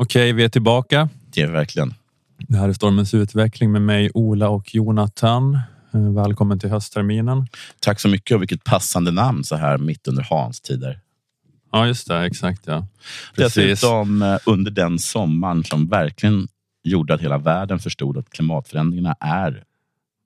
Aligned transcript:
Okej, 0.00 0.32
vi 0.32 0.44
är 0.44 0.48
tillbaka. 0.48 1.08
Det 1.30 1.40
är 1.40 1.46
verkligen. 1.46 1.94
Det 2.38 2.56
här 2.56 2.68
är 2.68 2.72
Stormens 2.72 3.14
utveckling 3.14 3.72
med 3.72 3.82
mig, 3.82 4.10
Ola 4.14 4.48
och 4.48 4.74
Jonathan. 4.74 5.58
Eh, 5.94 6.12
Välkommen 6.12 6.58
till 6.58 6.70
höstterminen. 6.70 7.46
Tack 7.80 8.00
så 8.00 8.08
mycket 8.08 8.34
och 8.34 8.42
vilket 8.42 8.64
passande 8.64 9.10
namn 9.10 9.44
så 9.44 9.56
här 9.56 9.78
mitt 9.78 10.08
under 10.08 10.22
Hans 10.22 10.60
tider. 10.60 11.00
Ja, 11.72 11.86
just 11.86 12.08
det. 12.08 12.18
Exakt. 12.18 12.66
Ja. 12.66 12.86
Precis. 13.36 13.54
Dessutom 13.54 14.22
eh, 14.22 14.38
under 14.46 14.70
den 14.70 14.98
sommaren 14.98 15.64
som 15.64 15.88
verkligen 15.88 16.48
gjorde 16.84 17.14
att 17.14 17.20
hela 17.20 17.38
världen 17.38 17.78
förstod 17.78 18.18
att 18.18 18.30
klimatförändringarna 18.30 19.16
är 19.20 19.64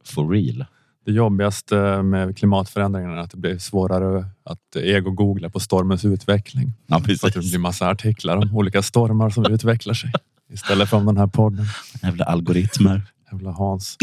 for 0.05 0.29
real. 0.29 0.65
Det 1.05 1.13
jobbigaste 1.13 2.03
med 2.03 2.39
klimatförändringarna 2.39 3.15
är 3.15 3.19
att 3.19 3.31
det 3.31 3.37
blir 3.37 3.59
svårare 3.59 4.27
att 4.45 4.77
ego-googla 4.77 5.51
på 5.51 5.61
stormens 5.61 6.05
utveckling. 6.05 6.73
Ja, 6.87 6.97
Så 6.97 7.03
att 7.03 7.07
det 7.07 7.19
precis. 7.33 7.51
blir 7.51 7.59
massa 7.61 7.89
artiklar 7.89 8.37
om 8.37 8.57
olika 8.57 8.83
stormar 8.83 9.31
som 9.31 9.47
utvecklar 9.47 9.95
sig. 9.95 10.13
Istället 10.53 10.89
för 10.91 10.97
om 10.97 11.07
den 11.07 11.17
här 11.17 11.27
podden. 11.27 11.67
Jävla 12.03 12.25
algoritmer. 12.25 13.03
Jävla 13.33 13.51
Hans. 13.51 13.97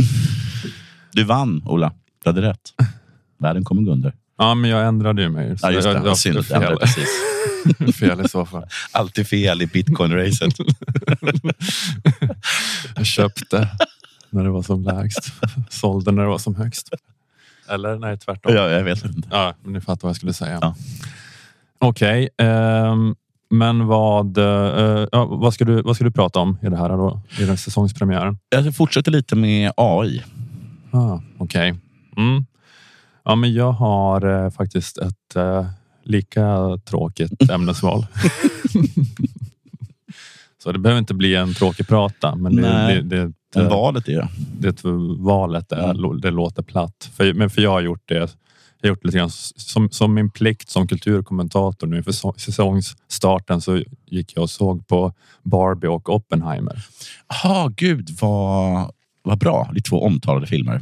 Du 1.11 1.23
vann, 1.23 1.63
Ola. 1.65 1.93
Du 2.23 2.29
hade 2.29 2.41
rätt. 2.41 2.73
Världen 3.39 3.63
kommer 3.63 3.81
gå 3.81 3.91
under. 3.91 4.13
Ja, 4.37 4.55
men 4.55 4.69
jag 4.69 4.87
ändrade 4.87 5.21
ju 5.21 5.29
mig. 5.29 5.55
Ja, 5.61 5.71
just 5.71 5.87
det. 5.87 6.01
jag, 6.05 6.17
synd. 6.17 6.35
jag, 6.35 6.41
att 6.41 6.49
jag 6.49 6.63
ändrade 6.63 6.87
fel, 6.87 7.03
precis. 7.75 7.95
fel 7.99 8.25
i 8.25 8.29
så 8.29 8.45
fall. 8.45 8.65
Alltid 8.91 9.27
fel 9.27 9.61
i 9.61 9.65
bitcoin-racet. 9.65 10.53
Jag 12.95 13.05
köpte 13.05 13.67
när 14.29 14.43
det 14.43 14.49
var 14.49 14.61
som 14.61 14.83
lägst. 14.83 15.33
Sålde 15.69 16.11
när 16.11 16.23
det 16.23 16.29
var 16.29 16.37
som 16.37 16.55
högst. 16.55 16.89
Eller 17.69 17.99
nej, 17.99 18.17
tvärtom. 18.17 18.55
ja, 18.55 18.69
jag 18.69 18.83
vet 18.83 19.05
inte. 19.05 19.27
Ja, 19.31 19.53
men 19.63 19.73
ni 19.73 19.81
fattar 19.81 20.01
vad 20.01 20.09
jag 20.09 20.15
skulle 20.15 20.33
säga. 20.33 20.59
Ja. 20.61 20.75
Okej, 21.79 22.29
ehm, 22.37 23.15
men 23.49 23.87
vad, 23.87 24.37
eh, 24.37 25.07
ja, 25.11 25.25
vad, 25.25 25.53
ska 25.53 25.65
du, 25.65 25.81
vad 25.81 25.95
ska 25.95 26.05
du 26.05 26.11
prata 26.11 26.39
om 26.39 26.57
i 26.61 26.69
det 26.69 26.77
här 26.77 26.89
då? 26.89 27.21
I 27.39 27.43
den 27.43 27.57
säsongspremiären? 27.57 28.37
Jag 28.49 28.75
fortsätter 28.75 29.11
lite 29.11 29.35
med 29.35 29.71
AI. 29.77 30.23
Ah, 30.91 31.19
Okej. 31.37 31.75
Mm. 32.17 32.45
Ja, 33.23 33.35
men 33.35 33.53
jag 33.53 33.71
har 33.71 34.45
eh, 34.45 34.49
faktiskt 34.49 34.97
ett 34.97 35.35
eh, 35.35 35.65
lika 36.03 36.57
tråkigt 36.85 37.49
ämnesval. 37.51 38.05
Så 40.63 40.71
det 40.71 40.79
behöver 40.79 40.99
inte 40.99 41.13
bli 41.13 41.35
en 41.35 41.53
tråkig 41.53 41.87
prata, 41.87 42.35
men 42.35 42.55
det, 42.55 42.61
Nej. 42.61 43.03
det, 43.03 43.25
det, 43.25 43.33
Men 43.55 43.63
det, 43.63 43.69
valet 43.69 44.07
är 44.07 44.27
det 44.59 44.83
valet 45.17 45.71
är, 45.71 45.89
Mm. 45.89 46.19
det 46.21 46.31
låter 46.31 46.63
platt. 46.63 47.09
För, 47.17 47.33
men 47.33 47.49
för 47.49 47.61
jag 47.61 47.71
har 47.71 47.81
gjort 47.81 48.03
det. 48.05 48.35
Jag 48.81 48.89
har 48.89 48.95
gjort 48.95 49.05
lite 49.05 49.17
grann 49.17 49.29
som, 49.29 49.89
som 49.91 50.13
min 50.13 50.29
plikt 50.29 50.69
som 50.69 50.87
kulturkommentator 50.87 51.87
nu 51.87 52.03
för 52.03 52.11
så- 52.11 52.33
säsongsstarten 52.37 53.61
så 53.61 53.81
gick 54.05 54.33
jag 54.35 54.41
och 54.43 54.49
såg 54.49 54.87
på 54.87 55.13
Barbie 55.43 55.87
och 55.87 56.09
Oppenheimer. 56.15 56.85
Ja, 57.43 57.71
gud 57.75 58.09
vad, 58.21 58.91
vad 59.23 59.37
bra. 59.39 59.69
Det 59.73 59.79
är 59.79 59.81
två 59.81 60.03
omtalade 60.05 60.47
filmer. 60.47 60.81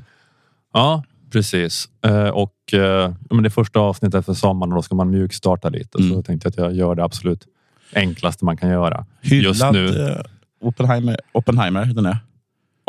Ja, 0.74 1.04
precis. 1.32 1.90
Eh, 2.06 2.28
och 2.30 2.74
eh, 2.74 3.14
men 3.30 3.44
det 3.44 3.50
första 3.50 3.80
avsnittet 3.80 4.26
för 4.26 4.34
sommaren 4.34 4.72
och 4.72 4.76
då 4.78 4.82
ska 4.82 4.96
man 4.96 5.10
mjukstarta 5.10 5.70
lite. 5.70 5.98
Så 5.98 6.04
Mm. 6.04 6.16
jag 6.16 6.26
tänkte 6.26 6.48
att 6.48 6.58
jag 6.58 6.74
gör 6.76 6.96
det 6.96 7.04
absolut 7.04 7.48
enklaste 7.96 8.46
man 8.46 8.58
kan 8.58 8.70
göra. 8.70 9.06
Hyllad 9.22 9.44
Just 9.50 9.72
nu. 9.72 10.08
eh, 10.10 10.22
Oppenheimer, 10.62 11.20
Oppenheimer 11.32 11.86
den 11.86 12.06
är. 12.06 12.18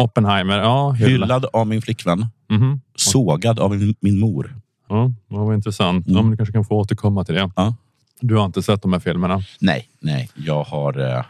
Oppenheimer, 0.03 0.59
ja. 0.59 0.91
Hylla. 0.93 1.09
Hyllad 1.27 1.47
av 1.53 1.67
min 1.67 1.83
flickvän. 1.83 2.27
Mhm. 2.51 2.81
Sågad 2.97 3.59
av 3.61 3.77
min, 3.77 3.95
min 4.01 4.19
mor. 4.21 4.57
Ja, 4.89 5.13
var 5.29 5.55
intressant. 5.55 6.05
Ja, 6.09 6.13
Mm. 6.13 6.25
men 6.25 6.31
du 6.31 6.37
kanske 6.37 6.53
kan 6.53 6.65
få 6.65 6.75
återkomma 6.81 7.25
till 7.25 7.35
det. 7.35 7.51
Ja. 7.57 7.75
Du 8.21 8.37
har 8.37 8.45
inte 8.45 8.63
sett 8.63 8.83
de 8.83 8.93
här 8.93 9.01
filmerna? 9.01 9.41
Nej, 9.61 9.89
nej. 10.01 10.31
Jag 10.35 10.65
har 10.65 10.99
eh, 11.17 11.25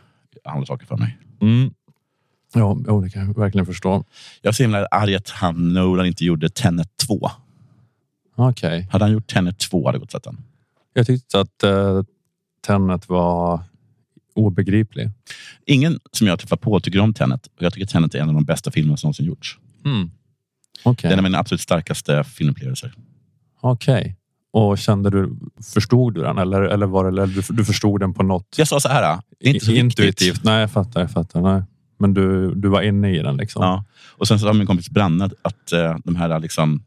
andra 0.44 0.66
saker 0.66 0.86
för 0.86 0.96
mig. 0.96 1.18
Mm. 1.40 1.70
Ja, 2.54 2.76
jo, 2.88 3.00
det 3.00 3.10
kan 3.10 3.26
jag 3.26 3.38
verkligen 3.38 3.66
förstå. 3.66 4.04
Jag 4.42 4.48
är 4.50 4.52
så 4.52 4.62
himla 4.62 4.86
arg 4.86 5.14
att 5.14 5.30
han 5.30 5.72
Nolan 5.74 6.06
inte 6.06 6.24
gjorde 6.24 6.48
Tenet 6.48 6.88
2. 7.06 7.30
Okej. 8.36 8.88
Hade 8.92 9.04
han 9.04 9.12
gjort 9.12 9.26
Tenet 9.26 9.58
2 9.58 9.86
hade 9.86 9.96
jag 9.96 10.00
gått 10.00 10.10
sett 10.12 10.22
den. 10.24 10.38
Jag 10.92 11.06
tyckte 11.06 11.40
att 11.40 11.64
uh, 11.64 12.02
Tenet 12.66 13.08
var 13.08 13.60
obegriplig. 14.38 15.10
Ingen 15.66 15.98
som 16.12 16.26
jag 16.26 16.38
träffar 16.38 16.56
på 16.56 16.80
tycker 16.80 17.00
om 17.00 17.14
Tenet. 17.14 17.46
Och 17.46 17.62
jag 17.62 17.72
tycker 17.72 17.86
Tenet 17.86 18.14
är 18.14 18.18
en 18.18 18.28
av 18.28 18.34
de 18.34 18.44
bästa 18.44 18.70
filmerna 18.70 18.96
som 18.96 19.06
någonsin 19.06 19.26
gjorts. 19.26 19.58
Mm. 19.84 20.10
Okej. 20.82 21.08
Det 21.08 21.08
är 21.08 21.12
en 21.12 21.18
av 21.18 21.22
mina 21.22 21.38
absolut 21.38 21.60
starkaste 21.60 22.24
filmupplevelser. 22.24 22.92
Okej. 23.60 24.16
Och 24.52 24.78
kände 24.78 25.10
du, 25.10 25.38
förstod 25.74 26.14
du 26.14 26.20
den 26.20 26.38
eller, 26.38 26.62
eller 26.62 26.86
var 26.86 27.04
det, 27.04 27.08
eller 27.08 27.26
du, 27.26 27.42
du 27.50 27.64
förstod 27.64 28.00
den 28.00 28.14
på 28.14 28.22
något 28.22 28.54
Jag 28.58 28.68
sa 28.68 28.80
så 28.80 28.88
här, 28.88 29.18
det 29.40 29.48
är 29.48 29.54
inte 29.54 29.66
så 29.66 29.72
intuitivt? 29.72 30.22
viktigt. 30.22 30.44
Nej, 30.44 30.60
jag 30.60 30.70
fattar. 30.70 31.00
Jag 31.00 31.10
fattar 31.10 31.40
nej. 31.40 31.62
Men 31.98 32.14
du, 32.14 32.54
du 32.54 32.68
var 32.68 32.82
inne 32.82 33.16
i 33.16 33.18
den 33.18 33.36
liksom? 33.36 33.62
Ja. 33.62 33.84
Och 34.10 34.28
sen 34.28 34.38
så 34.38 34.46
har 34.46 34.54
min 34.54 34.66
kompis 34.66 34.90
Branne 34.90 35.30
att 35.42 35.72
eh, 35.72 35.96
de 36.04 36.16
här 36.16 36.40
liksom, 36.40 36.82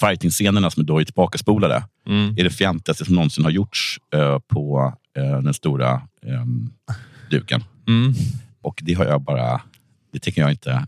fighting-scenerna 0.00 0.70
som 0.70 0.86
då 0.86 1.00
är 1.00 1.04
tillbakaspolade 1.04 1.84
Mm. 2.08 2.34
är 2.38 2.44
det 2.44 2.50
fjantigaste 2.50 3.04
som 3.04 3.14
någonsin 3.14 3.44
har 3.44 3.50
gjorts 3.50 3.98
eh, 4.14 4.38
på 4.38 4.92
eh, 5.16 5.40
den 5.40 5.54
stora 5.54 6.02
ehm, 6.22 6.70
duken. 7.30 7.64
Mm. 7.88 8.14
Och 8.62 8.80
det 8.82 8.94
har 8.94 9.04
jag 9.04 9.20
bara... 9.20 9.60
Det 10.12 10.18
tycker 10.18 10.42
jag 10.42 10.50
inte... 10.50 10.86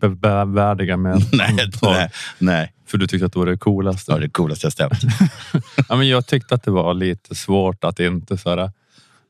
Be- 0.00 0.08
Bevärdiga 0.08 0.96
med 0.96 1.22
Nej, 1.32 1.70
nej, 1.82 2.10
nej. 2.38 2.72
För 2.86 2.98
du 2.98 3.06
tyckte 3.06 3.26
att 3.26 3.32
det 3.32 3.38
var 3.38 3.46
det 3.46 3.56
coolaste? 3.56 4.12
Det 4.12 4.14
var 4.14 4.20
det 4.20 4.28
coolaste 4.28 4.66
jag 4.66 4.72
ställt. 4.72 5.02
Ja, 5.88 5.96
men 5.96 6.08
jag 6.08 6.26
tyckte 6.26 6.54
att 6.54 6.62
det 6.62 6.70
var 6.70 6.94
lite 6.94 7.34
svårt 7.34 7.84
att 7.84 8.00
inte 8.00 8.36
så 8.36 8.50
här, 8.50 8.72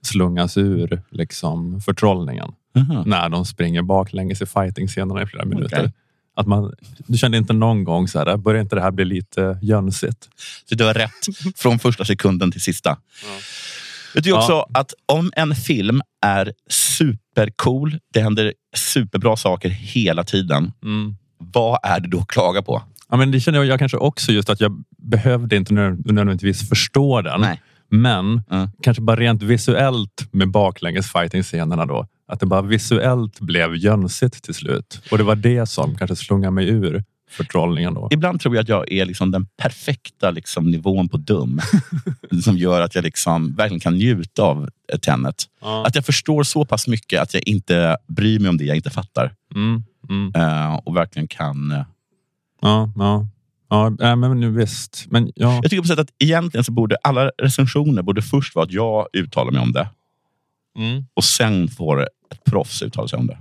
slungas 0.02 0.56
ur 0.56 1.02
liksom, 1.10 1.80
förtrollningen 1.80 2.52
Jaha. 2.72 3.02
när 3.06 3.28
de 3.28 3.44
springer 3.44 3.82
baklänges 3.82 4.42
i 4.42 4.46
fighting-scenerna 4.46 5.22
i 5.22 5.26
flera 5.26 5.44
minuter. 5.44 5.78
Okej. 5.78 5.92
Att 6.36 6.46
man, 6.46 6.74
du 7.06 7.18
kände 7.18 7.38
inte 7.38 7.52
någon 7.52 7.84
gång 7.84 8.08
så 8.08 8.18
här, 8.18 8.36
börjar 8.36 8.62
inte 8.62 8.76
det 8.76 8.82
här 8.82 8.90
bli 8.90 9.04
lite 9.04 9.58
jönsigt? 9.62 10.28
Så 10.68 10.74
du 10.74 10.84
har 10.84 10.94
rätt 10.94 11.26
från 11.56 11.78
första 11.78 12.04
sekunden 12.04 12.52
till 12.52 12.60
sista. 12.60 12.98
Vet 14.14 14.24
du 14.24 14.32
också 14.32 14.66
att 14.74 14.94
om 15.06 15.32
en 15.36 15.54
film 15.54 16.02
är 16.26 16.52
supercool, 16.70 17.98
det 18.14 18.20
händer 18.20 18.52
superbra 18.76 19.36
saker 19.36 19.68
hela 19.68 20.24
tiden. 20.24 20.72
Mm. 20.82 21.16
Vad 21.38 21.78
är 21.82 22.00
det 22.00 22.08
då 22.08 22.18
att 22.18 22.28
klaga 22.28 22.62
på? 22.62 22.82
Ja, 23.10 23.16
men 23.16 23.30
det 23.30 23.40
känner 23.40 23.58
jag, 23.58 23.66
jag 23.66 23.78
kanske 23.78 23.96
också 23.98 24.32
just 24.32 24.50
att 24.50 24.60
jag 24.60 24.84
behövde 24.98 25.56
inte 25.56 25.74
nö- 25.74 25.96
nödvändigtvis 26.12 26.68
förstå 26.68 27.20
den. 27.22 27.40
Nej. 27.40 27.60
Men 27.90 28.42
Mm. 28.50 28.68
kanske 28.82 29.02
bara 29.02 29.16
rent 29.16 29.42
visuellt 29.42 30.28
med 30.32 30.50
baklänges 30.50 31.12
fighting-scenerna 31.12 31.86
då. 31.86 32.06
Att 32.28 32.40
det 32.40 32.46
bara 32.46 32.62
visuellt 32.62 33.40
blev 33.40 33.76
jönsigt 33.76 34.42
till 34.44 34.54
slut. 34.54 35.00
Och 35.10 35.18
det 35.18 35.24
var 35.24 35.36
det 35.36 35.66
som 35.66 35.94
kanske 35.96 36.16
slungade 36.16 36.50
mig 36.50 36.68
ur 36.68 37.04
förtrollningen 37.34 37.94
då. 37.94 38.08
Ibland 38.10 38.40
tror 38.40 38.54
jag 38.54 38.62
att 38.62 38.68
jag 38.68 38.92
är 38.92 39.04
liksom 39.04 39.30
den 39.30 39.46
perfekta 39.46 40.30
liksom 40.30 40.70
nivån 40.70 41.08
på 41.08 41.16
dum. 41.16 41.60
som 42.44 42.58
gör 42.58 42.80
att 42.80 42.94
jag 42.94 43.04
liksom 43.04 43.54
verkligen 43.54 43.80
kan 43.80 43.94
njuta 43.94 44.42
av 44.42 44.68
Tenet. 45.02 45.44
Ja. 45.60 45.86
Att 45.86 45.94
jag 45.94 46.06
förstår 46.06 46.42
så 46.42 46.64
pass 46.64 46.88
mycket 46.88 47.22
att 47.22 47.34
jag 47.34 47.48
inte 47.48 47.96
bryr 48.06 48.38
mig 48.38 48.48
om 48.48 48.56
det 48.56 48.64
jag 48.64 48.76
inte 48.76 48.90
fattar. 48.90 49.34
Mm, 49.54 49.82
mm. 50.08 50.32
Eh, 50.34 50.74
och 50.74 50.96
verkligen 50.96 51.28
kan... 51.28 51.70
eh, 51.70 51.82
Ja, 52.60 52.92
ja. 52.96 53.26
Ja, 53.98 54.16
men 54.16 54.40
nu 54.40 54.50
visst. 54.50 55.04
Men 55.08 55.32
ja. 55.34 55.54
Jag 55.62 55.70
tycker 55.70 55.82
på 55.82 55.88
sätt 55.88 55.98
att 55.98 56.14
egentligen 56.18 56.64
så 56.64 56.72
borde 56.72 56.96
alla 57.02 57.28
recensioner 57.38 58.02
borde 58.02 58.22
först 58.22 58.54
vara 58.54 58.64
att 58.64 58.72
jag 58.72 59.06
uttalar 59.12 59.52
mig 59.52 59.60
om 59.60 59.72
det. 59.72 59.88
Mm. 60.78 61.04
Och 61.14 61.24
sen 61.24 61.68
får 61.68 62.02
ett 62.02 62.44
proffs 62.44 62.82
uttala 62.82 63.08
sig 63.08 63.18
om 63.18 63.26
det. 63.26 63.38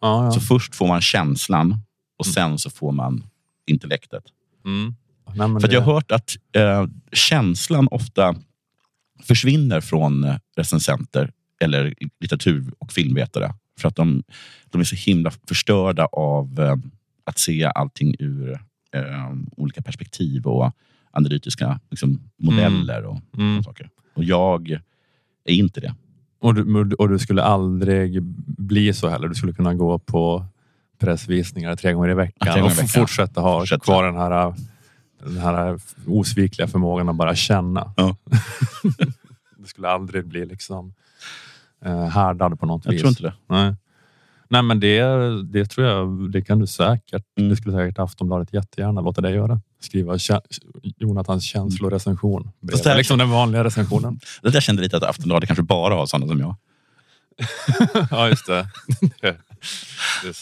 Ja, 0.00 0.24
ja. 0.24 0.30
Så 0.32 0.40
först 0.40 0.74
får 0.74 0.86
man 0.86 1.00
känslan 1.00 1.78
och 2.18 2.26
sen 2.26 2.58
så 2.58 2.70
får 2.70 2.92
man 2.92 3.24
intellektet. 3.66 4.24
Mm. 4.64 4.94
Nej, 5.34 5.36
För 5.48 5.56
att 5.56 5.62
det- 5.62 5.72
jag 5.72 5.80
har 5.82 5.94
hört 5.94 6.10
att 6.12 6.36
eh, 6.52 6.86
känslan 7.12 7.88
ofta 7.90 8.36
försvinner 9.22 9.80
från 9.80 10.24
eh, 10.24 10.36
recensenter 10.56 11.32
eller 11.60 11.94
litteratur 12.20 12.72
och 12.78 12.92
filmvetare. 12.92 13.54
För 13.80 13.88
att 13.88 13.96
de, 13.96 14.22
de 14.70 14.80
är 14.80 14.84
så 14.84 14.96
himla 14.96 15.30
förstörda 15.48 16.06
av 16.06 16.60
eh, 16.60 16.76
att 17.24 17.38
se 17.38 17.64
allting 17.64 18.14
ur 18.18 18.52
eh, 18.92 19.32
olika 19.56 19.82
perspektiv 19.82 20.46
och 20.46 20.72
analytiska 21.10 21.80
liksom, 21.90 22.30
modeller 22.38 23.04
och 23.04 23.12
Mm. 23.14 23.22
sådana 23.34 23.62
saker. 23.62 23.90
Och 24.14 24.24
jag 24.24 24.70
är 25.44 25.52
inte 25.54 25.80
det. 25.80 25.94
Och, 26.40 26.54
du, 26.54 26.94
och 26.94 27.08
du 27.08 27.18
skulle 27.18 27.42
aldrig 27.42 28.22
bli 28.58 28.92
så 28.92 29.08
heller. 29.08 29.28
Du 29.28 29.34
skulle 29.34 29.52
kunna 29.52 29.74
gå 29.74 29.98
på 29.98 30.44
pressvisningar 31.06 31.76
tre 31.76 31.92
gånger 31.92 32.08
i 32.10 32.14
veckan 32.14 32.48
gånger 32.48 32.62
och 32.64 32.70
i 32.70 32.74
veckan. 32.74 32.88
fortsätta 32.88 33.40
ha 33.40 33.60
Fortsätta. 33.60 33.84
kvar 33.84 34.04
den 34.04 34.16
här, 34.16 34.54
den 35.24 35.36
här 35.38 35.78
osvikliga 36.06 36.68
förmågan 36.68 37.08
att 37.08 37.16
bara 37.16 37.34
känna. 37.34 37.94
Ja. 37.96 38.16
du 39.58 39.66
skulle 39.66 39.88
aldrig 39.88 40.26
bli 40.26 40.46
liksom 40.46 40.94
eh, 41.84 42.04
härdad 42.06 42.60
på 42.60 42.66
något 42.66 42.84
Jag 42.84 42.92
vis. 42.92 43.00
tror 43.00 43.08
inte 43.08 43.22
det. 43.22 43.32
Nej. 43.48 43.74
Nej, 44.48 44.62
men 44.62 44.80
det, 44.80 45.02
det 45.42 45.66
tror 45.66 45.86
jag, 45.86 46.30
det 46.30 46.42
kan 46.42 46.58
du 46.58 46.66
säkert. 46.66 47.24
Mm. 47.38 47.50
Det 47.50 47.56
skulle 47.56 47.76
säkert 47.76 47.98
Aftonbladet 47.98 48.52
jättegärna 48.54 49.00
låta 49.00 49.20
dig 49.20 49.34
göra. 49.34 49.60
Skriva 49.80 50.14
kä- 50.14 50.40
Jonathans 50.98 51.44
känslorecension. 51.44 52.50
Det 52.60 52.84
här- 52.86 52.96
Liksom 52.96 53.18
den 53.18 53.30
vanliga 53.30 53.64
recensionen. 53.64 54.20
Det 54.42 54.50
där 54.50 54.60
kände 54.60 54.82
lite 54.82 54.96
att 54.96 55.02
Aftonbladet 55.02 55.46
kanske 55.46 55.62
bara 55.62 55.94
har 55.94 56.06
sådana 56.06 56.26
som 56.26 56.40
jag. 56.40 56.56
ja, 58.10 58.28
just 58.28 58.46
det. 58.46 58.68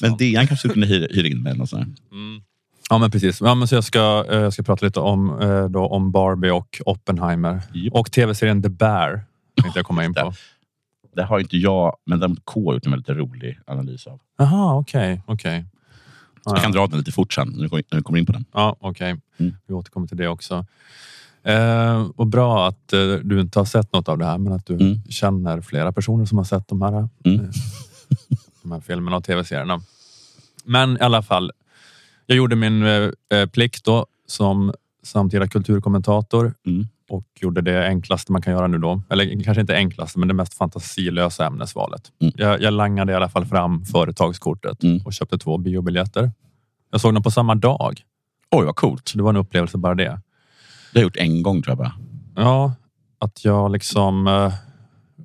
Men 0.01 0.17
DN 0.17 0.47
kanske 0.47 0.57
skulle 0.57 0.75
kunna 0.75 0.87
hyra, 0.87 1.07
hyra 1.11 1.27
in 1.27 1.43
mig. 1.43 1.53
Eller 1.53 1.77
mm. 1.77 2.43
Ja, 2.91 2.99
men 2.99 3.11
precis. 3.11 3.41
Ja, 3.41 3.55
men 3.55 3.69
så 3.69 3.75
jag, 3.75 3.85
ska, 3.85 4.25
eh, 4.31 4.39
jag 4.39 4.53
ska 4.53 4.63
prata 4.63 4.87
lite 4.87 5.01
om, 5.01 5.41
eh, 5.41 5.65
då, 5.65 5.87
om 5.87 6.13
Barbie 6.13 6.51
och 6.51 6.81
Oppenheimer. 6.87 7.63
Yep. 7.75 7.93
Och 7.93 8.13
tv-serien 8.13 8.63
The 8.63 8.69
Bear 8.69 9.25
tänkte 9.63 9.79
jag 9.79 9.87
komma 9.87 10.05
in 10.05 10.15
på. 10.15 10.33
Det 11.15 11.23
har 11.23 11.41
inte 11.41 11.57
jag, 11.57 11.97
men 12.07 12.21
däremot 12.21 12.41
K 12.45 12.67
har 12.67 12.75
gjort 12.75 12.87
en 12.87 12.93
väldigt 12.93 13.09
rolig 13.09 13.59
analys 13.67 14.07
av. 14.07 14.21
Jaha, 14.39 14.75
okej. 14.75 15.23
Okay, 15.27 15.35
okay. 15.35 15.65
Ja, 16.45 16.53
jag 16.55 16.63
kan 16.63 16.73
dra 16.73 16.87
den 16.87 16.99
lite 16.99 17.13
fort 17.13 17.33
sen, 17.33 17.49
när 17.49 17.97
vi 17.97 18.03
kommer 18.03 18.19
in 18.19 18.27
på 18.27 18.33
den. 18.33 18.45
Ja, 18.53 18.77
Okej, 18.81 19.13
okay. 19.13 19.21
mm. 19.47 19.57
vi 19.67 19.75
återkommer 19.75 20.07
till 20.07 20.17
det 20.17 20.29
också. 20.29 20.67
Eh, 21.43 22.07
och 22.17 22.27
Bra 22.27 22.69
att 22.69 22.93
eh, 22.93 23.15
du 23.23 23.41
inte 23.41 23.59
har 23.59 23.67
sett 23.67 23.93
något 23.93 24.09
av 24.09 24.19
det 24.19 24.25
här, 24.25 24.39
men 24.39 24.53
att 24.53 24.67
du 24.67 24.75
mm. 24.75 25.03
känner 25.09 25.61
flera 25.61 25.93
personer 25.93 26.25
som 26.25 26.39
har 26.39 26.45
sett 26.45 26.69
de 26.69 26.83
här, 26.83 27.09
mm. 27.25 27.51
Eh, 28.65 28.69
de 28.69 28.73
här 28.73 28.81
filmerna 28.81 29.17
och 29.17 29.25
tv-serierna. 29.25 29.81
Men 30.65 30.97
i 30.97 31.01
alla 31.01 31.23
fall, 31.23 31.53
jag 32.27 32.37
gjorde 32.37 32.57
min 32.57 32.83
eh, 32.83 33.11
eh, 33.33 33.47
plikt 33.47 33.85
då 33.85 34.07
som 34.27 34.73
samtida 35.03 35.49
kulturkommentator 35.49 36.55
mm. 36.67 36.87
och 37.11 37.27
gjorde 37.41 37.61
det 37.61 37.87
enklaste 37.87 38.33
man 38.33 38.43
kan 38.43 38.53
göra 38.53 38.67
nu 38.67 38.79
då. 38.79 39.03
Eller 39.11 39.45
kanske 39.45 39.61
inte 39.61 39.77
enklaste, 39.77 40.19
men 40.19 40.29
det 40.29 40.35
mest 40.35 40.55
fantasilösa 40.55 41.47
ämnesvalet. 41.47 42.13
Mm. 42.21 42.33
Jag, 42.37 42.63
jag 42.63 42.73
langade 42.73 43.13
i 43.13 43.15
alla 43.15 43.29
fall 43.29 43.47
fram 43.47 43.85
företagskortet 43.85 44.83
mm. 44.83 45.01
och 45.05 45.13
köpte 45.13 45.39
två 45.39 45.59
biobiljetter. 45.59 46.33
Jag 46.91 47.01
såg 47.01 47.15
dem 47.15 47.23
på 47.23 47.31
samma 47.31 47.55
dag. 47.55 48.01
Oj, 48.51 48.65
vad 48.65 48.77
coolt. 48.77 49.13
Det 49.15 49.23
var 49.23 49.31
en 49.31 49.37
upplevelse 49.37 49.79
bara 49.79 49.95
det. 49.95 50.05
Det 50.05 50.11
har 50.11 50.21
jag 50.93 51.03
gjort 51.03 51.17
en 51.17 51.43
gång 51.43 51.63
tror 51.63 51.71
jag 51.71 51.79
bara. 51.79 51.93
Ja, 52.37 52.75
att 53.19 53.45
jag 53.45 53.71
liksom... 53.73 54.27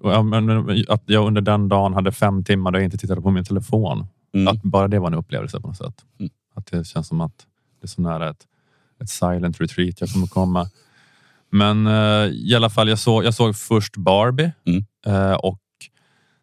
Eh, 0.05 0.83
att 0.87 1.03
jag 1.05 1.27
under 1.27 1.41
den 1.41 1.69
dagen 1.69 1.93
hade 1.93 2.11
fem 2.11 2.43
timmar 2.43 2.71
där 2.71 2.79
jag 2.79 2.85
inte 2.85 2.97
tittade 2.97 3.21
på 3.21 3.31
min 3.31 3.45
telefon. 3.45 4.07
Mm. 4.33 4.47
Att 4.47 4.63
bara 4.63 4.87
det 4.87 4.99
var 4.99 5.07
en 5.07 5.13
upplevelse 5.13 5.59
på 5.59 5.67
något 5.67 5.77
sätt. 5.77 6.05
Mm. 6.19 6.31
Att 6.55 6.65
det 6.65 6.87
känns 6.87 7.07
som 7.07 7.21
att 7.21 7.45
det 7.81 7.85
är 7.85 7.87
så 7.87 8.01
nära 8.01 8.29
ett, 8.29 8.47
ett 9.01 9.09
silent 9.09 9.61
retreat 9.61 10.01
jag 10.01 10.09
kommer 10.09 10.27
komma. 10.27 10.69
Men 11.49 11.87
uh, 11.87 12.25
i 12.33 12.55
alla 12.55 12.69
fall, 12.69 12.89
jag 12.89 12.99
såg, 12.99 13.25
jag 13.25 13.33
såg 13.33 13.55
först 13.55 13.97
Barbie 13.97 14.51
mm. 14.65 14.85
uh, 15.07 15.33
och 15.33 15.61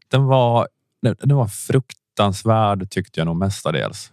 den 0.08 0.24
var, 0.24 0.68
den, 1.02 1.16
den 1.22 1.36
var 1.36 1.48
fruktansvärd 1.48 2.90
tyckte 2.90 3.20
jag 3.20 3.26
nog 3.26 3.36
mestadels. 3.36 4.12